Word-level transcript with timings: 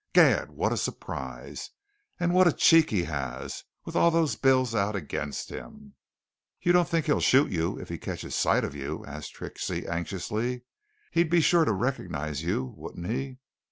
Gad! 0.13 0.49
what 0.49 0.73
a 0.73 0.77
surprise! 0.77 1.69
And 2.19 2.33
what 2.33 2.47
a 2.47 2.53
cheek 2.53 2.89
he 2.89 3.03
has 3.03 3.65
with 3.85 3.95
all 3.95 4.09
those 4.09 4.35
bills 4.35 4.73
out 4.73 4.95
against 4.95 5.51
him!" 5.51 5.93
"You 6.59 6.71
don't 6.71 6.89
think 6.89 7.05
he'll 7.05 7.19
shoot 7.19 7.51
you 7.51 7.77
if 7.79 7.89
he 7.89 7.99
catches 7.99 8.33
sight 8.33 8.63
of 8.63 8.73
you?" 8.73 9.05
asked 9.05 9.33
Trixie, 9.35 9.85
anxiously. 9.87 10.63
"He'd 11.11 11.29
be 11.29 11.39
sure 11.39 11.65
to 11.65 11.71
recognize 11.71 12.41
you, 12.41 12.73
wouldn't 12.77 13.05
he?" 13.11 13.37